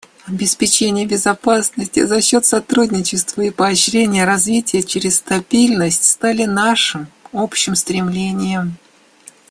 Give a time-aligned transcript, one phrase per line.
[0.25, 8.77] Обеспечение безопасности за счет сотрудничества и поощрение развития через стабильность стали нашим общим стремлением.